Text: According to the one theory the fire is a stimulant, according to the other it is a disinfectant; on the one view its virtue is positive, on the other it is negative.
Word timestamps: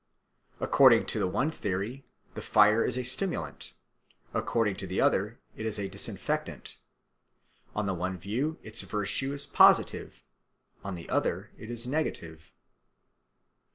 According 0.59 1.05
to 1.13 1.19
the 1.19 1.27
one 1.27 1.51
theory 1.51 2.07
the 2.33 2.41
fire 2.41 2.83
is 2.83 2.97
a 2.97 3.03
stimulant, 3.03 3.75
according 4.33 4.75
to 4.77 4.87
the 4.87 4.99
other 4.99 5.39
it 5.55 5.63
is 5.63 5.77
a 5.77 5.87
disinfectant; 5.89 6.77
on 7.75 7.85
the 7.85 7.93
one 7.93 8.17
view 8.17 8.57
its 8.63 8.81
virtue 8.81 9.31
is 9.31 9.45
positive, 9.45 10.23
on 10.83 10.95
the 10.95 11.07
other 11.07 11.51
it 11.55 11.69
is 11.69 11.85
negative. 11.85 12.51